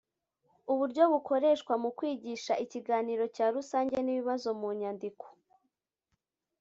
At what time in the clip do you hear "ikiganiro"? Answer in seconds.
2.63-3.23